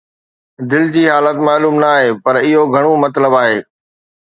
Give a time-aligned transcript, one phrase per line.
[0.71, 3.57] دل جي حالت معلوم نه آهي، پر اهو گهڻو مطلب آهي